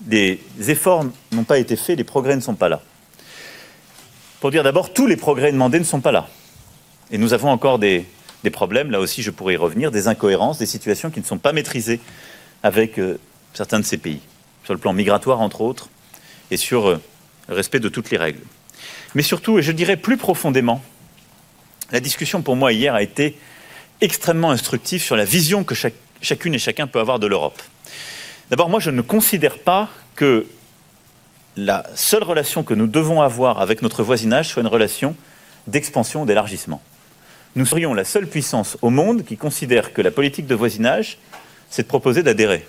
des 0.00 0.40
efforts 0.68 1.04
n'ont 1.32 1.44
pas 1.44 1.58
été 1.58 1.74
faits, 1.74 1.98
les 1.98 2.04
progrès 2.04 2.36
ne 2.36 2.40
sont 2.40 2.54
pas 2.54 2.68
là. 2.68 2.82
Pour 4.40 4.50
dire 4.50 4.62
d'abord, 4.62 4.92
tous 4.92 5.06
les 5.06 5.16
progrès 5.16 5.52
demandés 5.52 5.78
ne 5.78 5.84
sont 5.84 6.00
pas 6.00 6.12
là. 6.12 6.28
Et 7.10 7.18
nous 7.18 7.32
avons 7.32 7.50
encore 7.50 7.78
des, 7.78 8.04
problèmes, 8.52 8.92
là 8.92 9.00
aussi 9.00 9.22
je 9.22 9.30
pourrais 9.32 9.54
y 9.54 9.56
revenir, 9.56 9.90
des 9.90 10.06
incohérences, 10.06 10.58
des 10.58 10.66
situations 10.66 11.10
qui 11.10 11.20
ne 11.20 11.24
sont 11.24 11.38
pas 11.38 11.52
maîtrisées 11.52 12.00
avec 12.62 12.98
euh, 12.98 13.18
certains 13.54 13.80
de 13.80 13.84
ces 13.84 13.96
pays, 13.96 14.20
sur 14.64 14.72
le 14.72 14.78
plan 14.78 14.92
migratoire 14.92 15.40
entre 15.40 15.62
autres, 15.62 15.88
et 16.52 16.56
sur 16.56 16.88
euh, 16.88 17.00
le 17.48 17.54
respect 17.54 17.80
de 17.80 17.88
toutes 17.88 18.10
les 18.10 18.16
règles. 18.16 18.42
Mais 19.16 19.22
surtout, 19.22 19.58
et 19.58 19.62
je 19.62 19.72
dirais 19.72 19.96
plus 19.96 20.16
profondément, 20.16 20.80
la 21.90 21.98
discussion 21.98 22.42
pour 22.42 22.54
moi 22.54 22.72
hier 22.72 22.94
a 22.94 23.02
été 23.02 23.36
extrêmement 24.00 24.50
instructive 24.50 25.02
sur 25.02 25.16
la 25.16 25.24
vision 25.24 25.64
que 25.64 25.74
chacune 26.20 26.54
et 26.54 26.58
chacun 26.58 26.86
peut 26.86 27.00
avoir 27.00 27.18
de 27.18 27.26
l'Europe. 27.26 27.60
D'abord, 28.50 28.68
moi 28.68 28.78
je 28.78 28.90
ne 28.90 29.02
considère 29.02 29.58
pas 29.58 29.88
que 30.14 30.46
la 31.56 31.86
seule 31.94 32.22
relation 32.22 32.62
que 32.62 32.74
nous 32.74 32.86
devons 32.86 33.22
avoir 33.22 33.60
avec 33.60 33.82
notre 33.82 34.02
voisinage 34.02 34.48
soit 34.48 34.62
une 34.62 34.68
relation 34.68 35.16
d'expansion, 35.66 36.24
d'élargissement 36.24 36.82
nous 37.56 37.64
serions 37.64 37.94
la 37.94 38.04
seule 38.04 38.28
puissance 38.28 38.76
au 38.82 38.90
monde 38.90 39.24
qui 39.24 39.36
considère 39.36 39.94
que 39.94 40.02
la 40.02 40.10
politique 40.10 40.46
de 40.46 40.54
voisinage, 40.54 41.18
c'est 41.70 41.82
de 41.82 41.88
proposer 41.88 42.22
d'adhérer. 42.22 42.66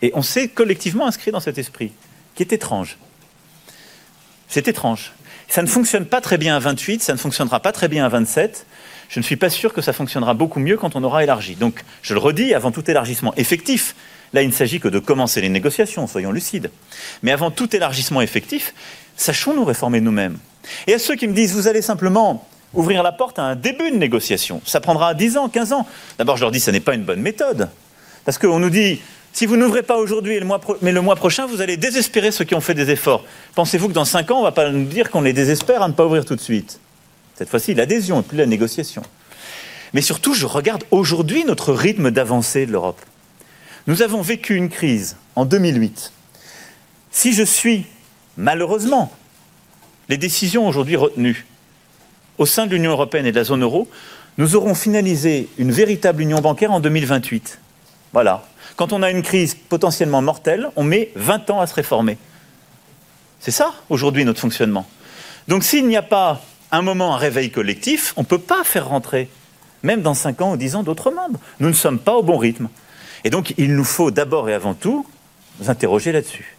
Et 0.00 0.12
on 0.14 0.22
s'est 0.22 0.48
collectivement 0.48 1.06
inscrit 1.06 1.32
dans 1.32 1.40
cet 1.40 1.58
esprit, 1.58 1.92
qui 2.34 2.44
est 2.44 2.52
étrange. 2.52 2.96
C'est 4.48 4.68
étrange. 4.68 5.12
Ça 5.48 5.62
ne 5.62 5.66
fonctionne 5.66 6.06
pas 6.06 6.20
très 6.20 6.38
bien 6.38 6.56
à 6.56 6.60
28, 6.60 7.02
ça 7.02 7.12
ne 7.12 7.18
fonctionnera 7.18 7.60
pas 7.60 7.72
très 7.72 7.88
bien 7.88 8.06
à 8.06 8.08
27. 8.08 8.64
Je 9.08 9.18
ne 9.18 9.24
suis 9.24 9.36
pas 9.36 9.50
sûr 9.50 9.72
que 9.72 9.82
ça 9.82 9.92
fonctionnera 9.92 10.34
beaucoup 10.34 10.60
mieux 10.60 10.76
quand 10.76 10.94
on 10.94 11.02
aura 11.02 11.24
élargi. 11.24 11.56
Donc, 11.56 11.84
je 12.00 12.14
le 12.14 12.20
redis, 12.20 12.54
avant 12.54 12.70
tout 12.70 12.88
élargissement 12.88 13.34
effectif, 13.34 13.96
là, 14.32 14.42
il 14.42 14.48
ne 14.48 14.52
s'agit 14.52 14.80
que 14.80 14.88
de 14.88 14.98
commencer 14.98 15.40
les 15.40 15.48
négociations, 15.48 16.06
soyons 16.06 16.32
lucides. 16.32 16.70
Mais 17.22 17.32
avant 17.32 17.50
tout 17.50 17.74
élargissement 17.74 18.20
effectif, 18.20 18.74
sachons 19.16 19.54
nous 19.54 19.64
réformer 19.64 20.00
nous-mêmes. 20.00 20.38
Et 20.86 20.94
à 20.94 20.98
ceux 20.98 21.16
qui 21.16 21.26
me 21.26 21.34
disent, 21.34 21.54
vous 21.54 21.68
allez 21.68 21.82
simplement 21.82 22.46
ouvrir 22.74 23.02
la 23.02 23.12
porte 23.12 23.38
à 23.38 23.42
un 23.42 23.56
début 23.56 23.90
de 23.90 23.96
négociation. 23.96 24.60
Ça 24.64 24.80
prendra 24.80 25.14
10 25.14 25.36
ans, 25.36 25.48
15 25.48 25.72
ans. 25.72 25.86
D'abord, 26.18 26.36
je 26.36 26.42
leur 26.42 26.50
dis 26.50 26.60
ce 26.60 26.70
n'est 26.70 26.80
pas 26.80 26.94
une 26.94 27.04
bonne 27.04 27.20
méthode. 27.20 27.68
Parce 28.24 28.38
qu'on 28.38 28.58
nous 28.58 28.70
dit, 28.70 29.00
si 29.32 29.46
vous 29.46 29.56
n'ouvrez 29.56 29.82
pas 29.82 29.96
aujourd'hui, 29.96 30.40
mais 30.82 30.92
le 30.92 31.00
mois 31.00 31.16
prochain, 31.16 31.46
vous 31.46 31.60
allez 31.60 31.76
désespérer 31.76 32.30
ceux 32.30 32.44
qui 32.44 32.54
ont 32.54 32.60
fait 32.60 32.74
des 32.74 32.90
efforts. 32.90 33.24
Pensez-vous 33.54 33.88
que 33.88 33.92
dans 33.92 34.04
5 34.04 34.30
ans, 34.30 34.36
on 34.36 34.40
ne 34.40 34.44
va 34.44 34.52
pas 34.52 34.70
nous 34.70 34.84
dire 34.84 35.10
qu'on 35.10 35.22
les 35.22 35.32
désespère 35.32 35.82
à 35.82 35.88
ne 35.88 35.92
pas 35.92 36.04
ouvrir 36.06 36.24
tout 36.24 36.36
de 36.36 36.40
suite? 36.40 36.80
Cette 37.34 37.48
fois-ci, 37.48 37.74
l'adhésion 37.74 38.20
et 38.20 38.22
plus 38.22 38.38
la 38.38 38.46
négociation. 38.46 39.02
Mais 39.92 40.02
surtout, 40.02 40.34
je 40.34 40.46
regarde 40.46 40.84
aujourd'hui 40.90 41.44
notre 41.44 41.72
rythme 41.72 42.10
d'avancée 42.10 42.66
de 42.66 42.72
l'Europe. 42.72 43.00
Nous 43.86 44.02
avons 44.02 44.20
vécu 44.20 44.56
une 44.56 44.68
crise 44.68 45.16
en 45.36 45.44
2008. 45.44 46.12
Si 47.10 47.32
je 47.32 47.42
suis, 47.42 47.86
malheureusement, 48.36 49.12
les 50.08 50.18
décisions 50.18 50.68
aujourd'hui 50.68 50.96
retenues, 50.96 51.46
au 52.38 52.46
sein 52.46 52.66
de 52.66 52.74
l'Union 52.74 52.92
européenne 52.92 53.26
et 53.26 53.32
de 53.32 53.36
la 53.36 53.44
zone 53.44 53.62
euro, 53.62 53.88
nous 54.38 54.56
aurons 54.56 54.74
finalisé 54.74 55.48
une 55.58 55.72
véritable 55.72 56.22
union 56.22 56.40
bancaire 56.40 56.72
en 56.72 56.80
2028. 56.80 57.58
Voilà. 58.12 58.46
Quand 58.76 58.92
on 58.92 59.02
a 59.02 59.10
une 59.10 59.22
crise 59.22 59.54
potentiellement 59.54 60.22
mortelle, 60.22 60.68
on 60.76 60.84
met 60.84 61.10
20 61.16 61.50
ans 61.50 61.60
à 61.60 61.66
se 61.66 61.74
réformer. 61.74 62.16
C'est 63.40 63.50
ça, 63.50 63.74
aujourd'hui, 63.88 64.24
notre 64.24 64.40
fonctionnement. 64.40 64.86
Donc 65.48 65.64
s'il 65.64 65.86
n'y 65.86 65.96
a 65.96 66.02
pas 66.02 66.42
un 66.70 66.82
moment, 66.82 67.14
un 67.14 67.18
réveil 67.18 67.50
collectif, 67.50 68.12
on 68.16 68.22
ne 68.22 68.26
peut 68.26 68.38
pas 68.38 68.62
faire 68.64 68.88
rentrer, 68.88 69.28
même 69.82 70.02
dans 70.02 70.14
5 70.14 70.40
ans 70.42 70.52
ou 70.52 70.56
10 70.56 70.76
ans, 70.76 70.82
d'autres 70.82 71.10
membres. 71.10 71.40
Nous 71.58 71.68
ne 71.68 71.74
sommes 71.74 71.98
pas 71.98 72.14
au 72.14 72.22
bon 72.22 72.38
rythme. 72.38 72.68
Et 73.24 73.30
donc 73.30 73.54
il 73.58 73.74
nous 73.74 73.84
faut 73.84 74.10
d'abord 74.10 74.48
et 74.48 74.54
avant 74.54 74.74
tout 74.74 75.06
nous 75.60 75.70
interroger 75.70 76.12
là-dessus. 76.12 76.56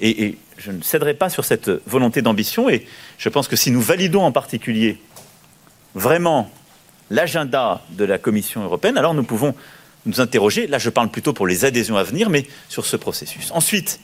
Et, 0.00 0.36
je 0.58 0.72
ne 0.72 0.82
céderai 0.82 1.14
pas 1.14 1.30
sur 1.30 1.46
cette 1.46 1.70
volonté 1.86 2.20
d'ambition. 2.20 2.68
Et 2.68 2.86
je 3.16 3.28
pense 3.30 3.48
que 3.48 3.56
si 3.56 3.70
nous 3.70 3.80
validons 3.80 4.22
en 4.22 4.30
particulier 4.30 5.00
vraiment 5.94 6.50
l'agenda 7.08 7.82
de 7.92 8.04
la 8.04 8.18
Commission 8.18 8.62
européenne, 8.62 8.98
alors 8.98 9.14
nous 9.14 9.24
pouvons 9.24 9.54
nous 10.04 10.20
interroger, 10.20 10.66
là 10.66 10.78
je 10.78 10.90
parle 10.90 11.10
plutôt 11.10 11.32
pour 11.32 11.46
les 11.46 11.64
adhésions 11.64 11.96
à 11.96 12.02
venir, 12.02 12.28
mais 12.28 12.46
sur 12.68 12.84
ce 12.84 12.96
processus. 12.96 13.50
Ensuite, 13.52 14.00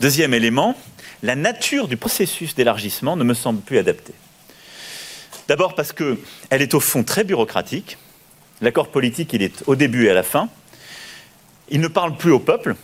deuxième 0.00 0.34
élément, 0.34 0.76
la 1.24 1.34
nature 1.34 1.88
du 1.88 1.96
processus 1.96 2.54
d'élargissement 2.54 3.16
ne 3.16 3.24
me 3.24 3.34
semble 3.34 3.60
plus 3.60 3.78
adaptée. 3.78 4.14
D'abord 5.48 5.74
parce 5.74 5.92
qu'elle 5.92 6.16
est 6.50 6.74
au 6.74 6.80
fond 6.80 7.02
très 7.02 7.24
bureaucratique. 7.24 7.98
L'accord 8.60 8.88
politique, 8.88 9.32
il 9.32 9.42
est 9.42 9.64
au 9.66 9.76
début 9.76 10.06
et 10.06 10.10
à 10.10 10.14
la 10.14 10.22
fin. 10.22 10.48
Il 11.70 11.80
ne 11.80 11.88
parle 11.88 12.16
plus 12.16 12.32
au 12.32 12.38
peuple. 12.38 12.76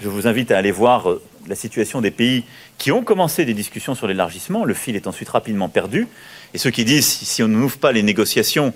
Je 0.00 0.08
vous 0.08 0.26
invite 0.26 0.50
à 0.50 0.58
aller 0.58 0.72
voir 0.72 1.10
euh, 1.10 1.22
la 1.46 1.54
situation 1.54 2.00
des 2.00 2.10
pays 2.10 2.44
qui 2.78 2.92
ont 2.92 3.02
commencé 3.02 3.44
des 3.44 3.54
discussions 3.54 3.94
sur 3.94 4.06
l'élargissement. 4.06 4.64
Le 4.64 4.74
fil 4.74 4.96
est 4.96 5.06
ensuite 5.06 5.28
rapidement 5.28 5.68
perdu. 5.68 6.08
Et 6.54 6.58
ceux 6.58 6.70
qui 6.70 6.84
disent 6.84 7.06
si 7.06 7.42
on 7.42 7.48
n'ouvre 7.48 7.78
pas 7.78 7.92
les 7.92 8.02
négociations, 8.02 8.72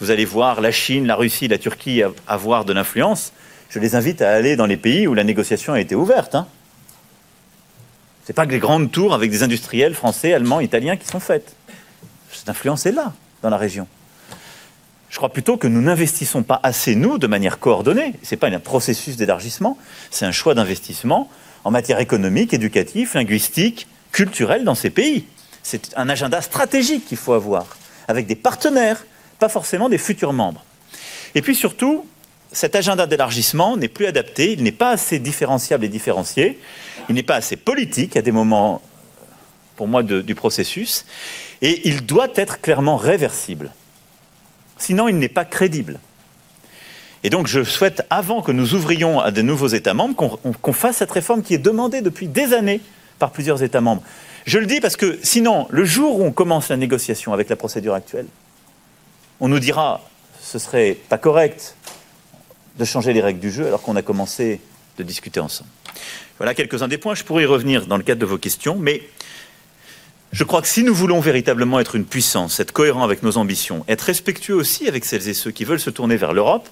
vous 0.00 0.10
allez 0.10 0.24
voir 0.24 0.60
la 0.60 0.72
Chine, 0.72 1.06
la 1.06 1.16
Russie, 1.16 1.48
la 1.48 1.58
Turquie 1.58 2.02
avoir 2.26 2.64
de 2.64 2.72
l'influence, 2.72 3.32
je 3.68 3.78
les 3.78 3.94
invite 3.94 4.22
à 4.22 4.32
aller 4.32 4.56
dans 4.56 4.66
les 4.66 4.76
pays 4.76 5.06
où 5.06 5.14
la 5.14 5.24
négociation 5.24 5.74
a 5.74 5.80
été 5.80 5.94
ouverte. 5.94 6.34
Hein. 6.34 6.46
Ce 8.24 8.32
n'est 8.32 8.34
pas 8.34 8.46
que 8.46 8.52
les 8.52 8.58
grandes 8.58 8.90
tours 8.90 9.14
avec 9.14 9.30
des 9.30 9.42
industriels 9.42 9.94
français, 9.94 10.32
allemands, 10.32 10.60
italiens 10.60 10.96
qui 10.96 11.06
sont 11.06 11.20
faites. 11.20 11.54
Cette 12.32 12.48
influence 12.48 12.86
est 12.86 12.92
là, 12.92 13.12
dans 13.42 13.50
la 13.50 13.56
région. 13.56 13.86
Je 15.10 15.16
crois 15.16 15.28
plutôt 15.28 15.56
que 15.56 15.66
nous 15.66 15.82
n'investissons 15.82 16.44
pas 16.44 16.60
assez, 16.62 16.94
nous, 16.94 17.18
de 17.18 17.26
manière 17.26 17.58
coordonnée. 17.58 18.14
Ce 18.22 18.34
n'est 18.34 18.38
pas 18.38 18.46
un 18.46 18.60
processus 18.60 19.16
d'élargissement, 19.16 19.76
c'est 20.10 20.24
un 20.24 20.32
choix 20.32 20.54
d'investissement 20.54 21.28
en 21.64 21.72
matière 21.72 21.98
économique, 21.98 22.54
éducative, 22.54 23.10
linguistique, 23.14 23.88
culturelle 24.12 24.64
dans 24.64 24.76
ces 24.76 24.90
pays. 24.90 25.26
C'est 25.64 25.92
un 25.96 26.08
agenda 26.08 26.40
stratégique 26.40 27.04
qu'il 27.06 27.18
faut 27.18 27.32
avoir, 27.32 27.76
avec 28.06 28.26
des 28.26 28.36
partenaires, 28.36 29.04
pas 29.40 29.48
forcément 29.48 29.88
des 29.88 29.98
futurs 29.98 30.32
membres. 30.32 30.64
Et 31.34 31.42
puis 31.42 31.56
surtout, 31.56 32.06
cet 32.52 32.76
agenda 32.76 33.06
d'élargissement 33.06 33.76
n'est 33.76 33.88
plus 33.88 34.06
adapté, 34.06 34.52
il 34.52 34.62
n'est 34.62 34.72
pas 34.72 34.90
assez 34.90 35.18
différenciable 35.18 35.84
et 35.84 35.88
différencié, 35.88 36.58
il 37.08 37.16
n'est 37.16 37.24
pas 37.24 37.36
assez 37.36 37.56
politique 37.56 38.16
à 38.16 38.22
des 38.22 38.32
moments, 38.32 38.80
pour 39.74 39.88
moi, 39.88 40.04
du 40.04 40.34
processus, 40.36 41.04
et 41.62 41.88
il 41.88 42.06
doit 42.06 42.28
être 42.36 42.60
clairement 42.60 42.96
réversible. 42.96 43.72
Sinon, 44.80 45.08
il 45.08 45.18
n'est 45.18 45.28
pas 45.28 45.44
crédible. 45.44 46.00
Et 47.22 47.30
donc 47.30 47.46
je 47.46 47.62
souhaite, 47.62 48.02
avant 48.08 48.40
que 48.40 48.50
nous 48.50 48.74
ouvrions 48.74 49.20
à 49.20 49.30
de 49.30 49.42
nouveaux 49.42 49.68
États 49.68 49.94
membres, 49.94 50.38
qu'on 50.62 50.72
fasse 50.72 50.96
cette 50.96 51.10
réforme 51.10 51.42
qui 51.42 51.54
est 51.54 51.58
demandée 51.58 52.00
depuis 52.00 52.28
des 52.28 52.54
années 52.54 52.80
par 53.18 53.30
plusieurs 53.30 53.62
États 53.62 53.82
membres. 53.82 54.02
Je 54.46 54.58
le 54.58 54.64
dis 54.64 54.80
parce 54.80 54.96
que 54.96 55.18
sinon, 55.22 55.66
le 55.70 55.84
jour 55.84 56.18
où 56.18 56.24
on 56.24 56.32
commence 56.32 56.70
la 56.70 56.78
négociation 56.78 57.34
avec 57.34 57.50
la 57.50 57.56
procédure 57.56 57.92
actuelle, 57.92 58.26
on 59.38 59.48
nous 59.48 59.58
dira 59.58 60.00
ce 60.40 60.58
serait 60.58 60.96
pas 61.08 61.18
correct 61.18 61.76
de 62.78 62.84
changer 62.86 63.12
les 63.12 63.20
règles 63.20 63.40
du 63.40 63.50
jeu 63.50 63.66
alors 63.66 63.82
qu'on 63.82 63.96
a 63.96 64.02
commencé 64.02 64.60
de 64.96 65.02
discuter 65.02 65.40
ensemble. 65.40 65.68
Voilà 66.38 66.54
quelques-uns 66.54 66.88
des 66.88 66.96
points. 66.96 67.14
Je 67.14 67.24
pourrais 67.24 67.42
y 67.42 67.46
revenir 67.46 67.86
dans 67.86 67.98
le 67.98 68.02
cadre 68.02 68.20
de 68.20 68.26
vos 68.26 68.38
questions, 68.38 68.76
mais 68.76 69.02
je 70.32 70.44
crois 70.44 70.62
que 70.62 70.68
si 70.68 70.84
nous 70.84 70.94
voulons 70.94 71.20
véritablement 71.20 71.80
être 71.80 71.96
une 71.96 72.04
puissance, 72.04 72.60
être 72.60 72.72
cohérent 72.72 73.02
avec 73.02 73.22
nos 73.22 73.36
ambitions, 73.36 73.84
être 73.88 74.02
respectueux 74.02 74.54
aussi 74.54 74.86
avec 74.86 75.04
celles 75.04 75.28
et 75.28 75.34
ceux 75.34 75.50
qui 75.50 75.64
veulent 75.64 75.80
se 75.80 75.90
tourner 75.90 76.16
vers 76.16 76.32
l'Europe, 76.32 76.68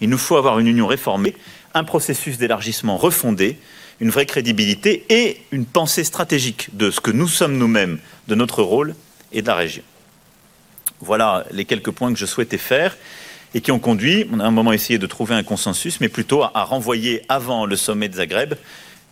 il 0.00 0.10
nous 0.10 0.18
faut 0.18 0.36
avoir 0.36 0.58
une 0.58 0.66
union 0.66 0.86
réformée, 0.86 1.34
un 1.72 1.84
processus 1.84 2.36
d'élargissement 2.36 2.98
refondé, 2.98 3.58
une 4.00 4.10
vraie 4.10 4.26
crédibilité 4.26 5.06
et 5.08 5.40
une 5.52 5.64
pensée 5.64 6.04
stratégique 6.04 6.68
de 6.76 6.90
ce 6.90 7.00
que 7.00 7.10
nous 7.10 7.28
sommes 7.28 7.56
nous-mêmes, 7.56 7.98
de 8.28 8.34
notre 8.34 8.62
rôle 8.62 8.94
et 9.32 9.40
de 9.40 9.46
la 9.46 9.54
région. 9.54 9.82
Voilà 11.00 11.46
les 11.50 11.64
quelques 11.64 11.90
points 11.90 12.12
que 12.12 12.18
je 12.18 12.26
souhaitais 12.26 12.58
faire 12.58 12.96
et 13.54 13.62
qui 13.62 13.72
ont 13.72 13.78
conduit, 13.78 14.26
on 14.32 14.40
a 14.40 14.44
un 14.44 14.50
moment 14.50 14.72
essayé 14.72 14.98
de 14.98 15.06
trouver 15.06 15.34
un 15.34 15.42
consensus, 15.42 16.00
mais 16.00 16.10
plutôt 16.10 16.42
à, 16.42 16.64
renvoyer 16.64 17.22
avant 17.30 17.64
le 17.64 17.76
sommet 17.76 18.08
de 18.10 18.16
Zagreb 18.16 18.54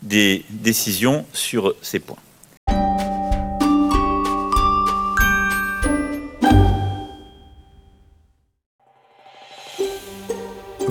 des 0.02 0.44
décisions 0.50 1.24
sur 1.32 1.74
ces 1.80 1.98
points. 1.98 2.18